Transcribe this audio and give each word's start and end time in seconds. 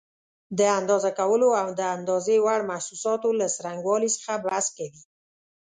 د 0.59 0.61
اندازه 0.79 1.11
کولو 1.19 1.49
او 1.61 1.67
د 1.79 1.81
اندازې 1.95 2.35
وړ 2.45 2.59
محسوساتو 2.71 3.29
له 3.39 3.47
څرنګوالي 3.55 4.09
څخه 4.17 4.33
بحث 4.45 4.65
کوي. 4.77 5.01